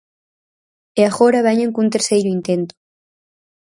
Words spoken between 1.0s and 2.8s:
agora veñen cun terceiro intento.